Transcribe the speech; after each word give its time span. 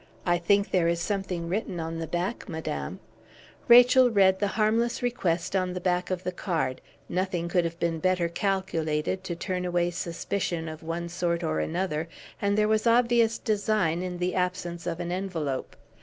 I 0.25 0.39
think 0.39 0.71
there 0.71 0.87
is 0.87 0.99
something 0.99 1.47
written 1.47 1.79
on 1.79 1.99
the 1.99 2.07
back, 2.07 2.49
madame." 2.49 2.99
Rachel 3.67 4.09
read 4.09 4.39
the 4.39 4.47
harmless 4.57 5.03
request 5.03 5.55
on 5.55 5.73
the 5.73 5.79
back 5.79 6.09
of 6.09 6.23
the 6.23 6.31
card; 6.31 6.81
nothing 7.07 7.47
could 7.47 7.65
have 7.65 7.79
been 7.79 7.99
better 7.99 8.27
calculated 8.27 9.23
to 9.23 9.35
turn 9.35 9.63
away 9.63 9.91
suspicion 9.91 10.67
of 10.67 10.81
one 10.81 11.07
sort 11.07 11.43
or 11.43 11.59
another, 11.59 12.07
and 12.41 12.57
there 12.57 12.67
was 12.67 12.87
obvious 12.87 13.37
design 13.37 14.01
in 14.01 14.17
the 14.17 14.33
absence 14.33 14.87
of 14.87 14.99
an 14.99 15.11
envelope. 15.11 15.75